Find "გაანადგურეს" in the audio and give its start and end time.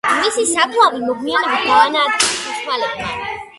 1.69-2.43